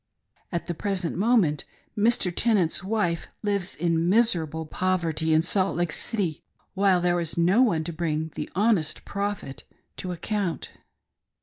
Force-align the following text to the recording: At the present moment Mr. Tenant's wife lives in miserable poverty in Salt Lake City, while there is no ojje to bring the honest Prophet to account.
At 0.51 0.65
the 0.65 0.73
present 0.73 1.15
moment 1.15 1.63
Mr. 1.95 2.33
Tenant's 2.35 2.83
wife 2.83 3.27
lives 3.43 3.75
in 3.75 4.09
miserable 4.09 4.65
poverty 4.65 5.31
in 5.31 5.43
Salt 5.43 5.75
Lake 5.75 5.91
City, 5.91 6.41
while 6.73 6.99
there 6.99 7.19
is 7.19 7.37
no 7.37 7.65
ojje 7.65 7.85
to 7.85 7.93
bring 7.93 8.31
the 8.33 8.49
honest 8.55 9.05
Prophet 9.05 9.63
to 9.97 10.11
account. 10.11 10.71